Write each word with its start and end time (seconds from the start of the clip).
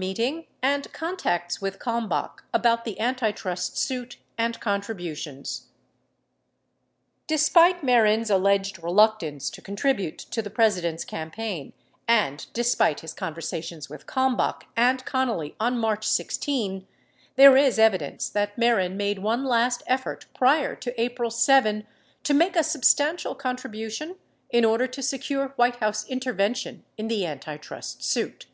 APRIL 0.00 0.04
4 0.06 0.10
MEETING 0.10 0.46
AND 0.62 0.92
CONTACTS 0.92 1.60
WITH 1.60 1.80
KALMBACH 1.80 2.38
ABOUT 2.54 2.84
THE 2.84 3.00
ANTI 3.00 3.32
TRUST 3.32 3.76
SUIT 3.76 4.16
AND 4.38 4.60
CONTRIBUTIONS 4.60 5.70
Despite, 7.26 7.82
Meliren's 7.82 8.30
alleged 8.30 8.80
reluctance 8.80 9.50
to 9.50 9.60
contribute 9.60 10.18
to 10.18 10.40
the 10.40 10.50
President's 10.50 11.04
campaign 11.04 11.72
and 12.06 12.46
despite 12.52 13.00
his 13.00 13.12
conversations 13.12 13.90
with 13.90 14.06
Kalmbach 14.06 14.66
and 14.76 15.04
Con 15.04 15.26
nally 15.26 15.56
on 15.58 15.76
March 15.76 16.06
16, 16.06 16.86
there 17.34 17.56
is 17.56 17.76
evidence 17.80 18.28
that 18.28 18.56
Mehren 18.56 18.94
made 18.96 19.18
one 19.18 19.42
last 19.44 19.82
effort 19.88 20.26
prior 20.32 20.76
to 20.76 21.00
April 21.02 21.32
7 21.32 21.84
to 22.22 22.34
make 22.34 22.54
a 22.54 22.62
substantial 22.62 23.34
contribution 23.34 24.14
in 24.48 24.64
order 24.64 24.86
to 24.86 25.02
secure 25.02 25.54
White 25.56 25.80
House 25.82 26.06
intervention 26.06 26.84
in 26.96 27.08
the 27.08 27.26
antitrust 27.26 28.04
suit. 28.04 28.46